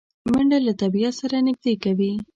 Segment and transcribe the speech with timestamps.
[0.31, 2.11] منډه له طبیعت سره نږدې کوي